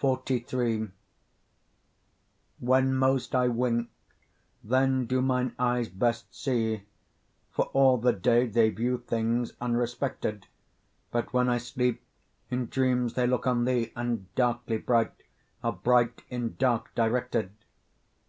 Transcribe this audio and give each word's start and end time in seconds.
XLIII 0.00 0.90
When 2.58 2.92
most 2.92 3.36
I 3.36 3.46
wink, 3.46 3.88
then 4.64 5.06
do 5.06 5.22
mine 5.22 5.54
eyes 5.60 5.88
best 5.88 6.34
see, 6.34 6.82
For 7.52 7.66
all 7.66 7.96
the 7.96 8.12
day 8.12 8.48
they 8.48 8.70
view 8.70 8.98
things 8.98 9.52
unrespected; 9.60 10.48
But 11.12 11.32
when 11.32 11.48
I 11.48 11.58
sleep, 11.58 12.02
in 12.50 12.66
dreams 12.66 13.14
they 13.14 13.28
look 13.28 13.46
on 13.46 13.64
thee, 13.64 13.92
And 13.94 14.34
darkly 14.34 14.78
bright, 14.78 15.12
are 15.62 15.70
bright 15.72 16.22
in 16.28 16.56
dark 16.56 16.92
directed. 16.96 17.52